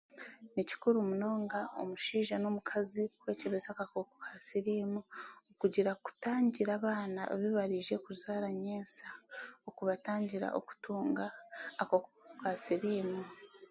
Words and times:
Ni 0.53 0.63
kikuru 0.69 0.97
munonga 1.09 1.59
omushaija 1.81 2.35
n'omukazi 2.39 3.01
kwekyebeza 3.19 3.67
akakooko 3.71 4.13
ka 4.23 4.31
siriimu 4.47 4.99
kugira 5.61 5.91
kutangira 6.05 6.71
abaana 6.79 7.21
abu 7.33 7.47
barikwenda 7.57 8.03
kuzaara 8.05 8.47
nyensya 8.63 9.07
okubatangira 9.69 10.47
kutunga 10.67 11.25
akakooko 11.81 12.39
ka 12.41 12.51
siriimu. 12.63 13.21